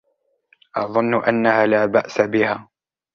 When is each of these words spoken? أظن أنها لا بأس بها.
أظن 0.75 1.23
أنها 1.23 1.65
لا 1.65 1.85
بأس 1.85 2.21
بها. 2.21 2.69